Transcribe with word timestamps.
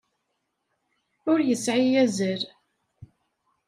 Ur 1.31 1.39
yesεi 1.43 1.91
azal. 2.03 2.41